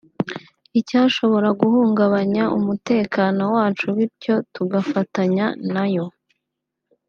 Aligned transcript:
icyashobora 0.79 1.49
guhungabanya 1.61 2.43
umutekano 2.57 3.41
wacu 3.55 3.87
bityo 3.97 4.35
tugafatanya 4.55 5.45
nayo” 5.73 6.07